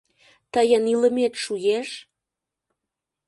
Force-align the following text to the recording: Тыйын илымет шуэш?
Тыйын 0.53 0.83
илымет 0.93 1.33
шуэш? 1.43 1.89